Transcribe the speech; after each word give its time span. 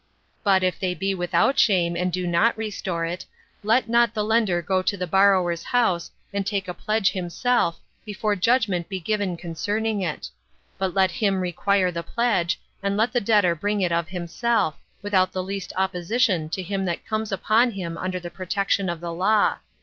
But 0.43 0.63
if 0.63 0.79
they 0.79 0.95
be 0.95 1.13
without 1.13 1.59
shame, 1.59 1.95
and 1.95 2.11
do 2.11 2.25
not 2.25 2.57
restore 2.57 3.05
it, 3.05 3.23
let 3.61 3.87
not 3.87 4.15
the 4.15 4.23
lender 4.23 4.59
go 4.59 4.81
to 4.81 4.97
the 4.97 5.05
borrower's 5.05 5.61
house, 5.65 6.09
and 6.33 6.43
take 6.43 6.67
a 6.67 6.73
pledge 6.73 7.11
himself, 7.11 7.79
before 8.03 8.35
judgment 8.35 8.89
be 8.89 8.99
given 8.99 9.37
concerning 9.37 10.01
it; 10.01 10.27
but 10.79 10.95
let 10.95 11.11
him 11.11 11.39
require 11.39 11.91
the 11.91 12.01
pledge, 12.01 12.59
and 12.81 12.97
let 12.97 13.13
the 13.13 13.21
debtor 13.21 13.53
bring 13.53 13.81
it 13.81 13.91
of 13.91 14.07
himself, 14.07 14.73
without 15.03 15.33
the 15.33 15.43
least 15.43 15.71
opposition 15.77 16.49
to 16.49 16.63
him 16.63 16.83
that 16.85 17.05
comes 17.05 17.31
upon 17.31 17.69
him 17.69 17.95
under 17.95 18.19
the 18.19 18.31
protection 18.31 18.89
of 18.89 19.01
the 19.01 19.13
law. 19.13 19.57